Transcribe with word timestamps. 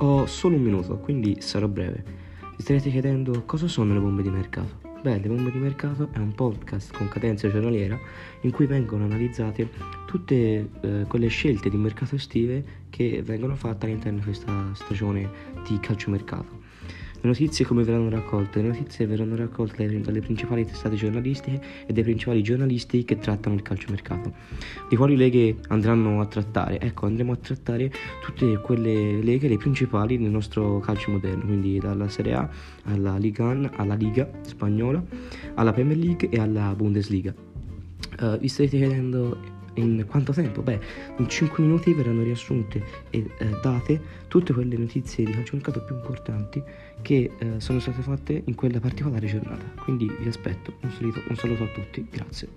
Ho 0.00 0.26
solo 0.26 0.54
un 0.54 0.62
minuto, 0.62 0.98
quindi 0.98 1.40
sarò 1.40 1.66
breve. 1.66 2.04
Vi 2.56 2.62
starete 2.62 2.88
chiedendo 2.88 3.42
cosa 3.44 3.66
sono 3.66 3.92
le 3.92 3.98
bombe 3.98 4.22
di 4.22 4.30
mercato? 4.30 4.86
Beh, 5.00 5.18
Le 5.18 5.28
Bombe 5.28 5.52
di 5.52 5.58
Mercato 5.58 6.08
è 6.10 6.18
un 6.18 6.34
podcast 6.34 6.92
con 6.92 7.08
cadenza 7.08 7.48
giornaliera 7.48 7.96
in 8.40 8.50
cui 8.50 8.66
vengono 8.66 9.04
analizzate 9.04 9.70
tutte 10.06 10.70
eh, 10.80 11.04
quelle 11.06 11.28
scelte 11.28 11.70
di 11.70 11.76
mercato 11.76 12.16
estive 12.16 12.86
che 12.90 13.22
vengono 13.24 13.54
fatte 13.54 13.86
all'interno 13.86 14.18
di 14.18 14.24
questa 14.24 14.72
stagione 14.74 15.30
di 15.68 15.78
calciomercato. 15.78 16.57
Le 17.20 17.28
notizie 17.28 17.64
come 17.64 17.82
verranno 17.82 18.10
raccolte? 18.10 18.62
Le 18.62 18.68
notizie 18.68 19.04
verranno 19.04 19.34
raccolte 19.34 20.00
dalle 20.00 20.20
principali 20.20 20.64
testate 20.64 20.94
giornalistiche 20.94 21.60
e 21.84 21.92
dai 21.92 22.04
principali 22.04 22.42
giornalisti 22.42 23.04
che 23.04 23.18
trattano 23.18 23.56
il 23.56 23.62
calciomercato. 23.62 24.32
Di 24.88 24.94
quali 24.94 25.16
leghe 25.16 25.56
andranno 25.68 26.20
a 26.20 26.26
trattare? 26.26 26.78
Ecco, 26.78 27.06
andremo 27.06 27.32
a 27.32 27.36
trattare 27.36 27.90
tutte 28.24 28.60
quelle 28.60 29.20
leghe, 29.20 29.48
le 29.48 29.56
principali 29.56 30.16
del 30.16 30.30
nostro 30.30 30.78
calcio 30.78 31.10
moderno, 31.10 31.44
quindi 31.44 31.80
dalla 31.80 32.08
Serie 32.08 32.34
A 32.34 32.48
alla 32.84 33.16
Liga 33.16 33.46
1, 33.46 33.70
alla 33.74 33.94
Liga 33.94 34.30
spagnola, 34.42 35.02
alla 35.54 35.72
Premier 35.72 35.96
League 35.96 36.28
e 36.28 36.38
alla 36.38 36.72
Bundesliga. 36.76 37.34
Uh, 38.20 38.38
vi 38.38 38.48
starete 38.48 38.78
chiedendo 38.78 39.57
in 39.74 40.04
quanto 40.06 40.32
tempo? 40.32 40.62
Beh, 40.62 40.80
in 41.18 41.28
5 41.28 41.62
minuti 41.62 41.92
verranno 41.94 42.22
riassunte 42.22 42.82
e 43.10 43.30
eh, 43.38 43.50
date 43.62 44.00
tutte 44.28 44.52
quelle 44.52 44.76
notizie 44.76 45.24
di 45.24 45.32
calciomercato 45.32 45.82
più 45.82 45.94
importanti 45.94 46.62
che 47.02 47.30
eh, 47.38 47.60
sono 47.60 47.78
state 47.80 48.02
fatte 48.02 48.42
in 48.44 48.54
quella 48.54 48.80
particolare 48.80 49.26
giornata. 49.26 49.64
Quindi 49.82 50.10
vi 50.20 50.28
aspetto, 50.28 50.74
un 50.80 50.90
saluto, 50.90 51.22
un 51.28 51.36
saluto 51.36 51.62
a 51.64 51.68
tutti, 51.68 52.06
grazie. 52.10 52.48